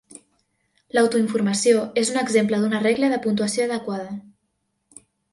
[0.97, 4.07] L'autoinformació és un exemple d'una regla de puntuació adequada.